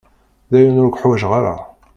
Dayen 0.51 0.81
ur 0.81 0.89
k-uḥwaǧeɣ 0.91 1.31
ara. 1.39 1.55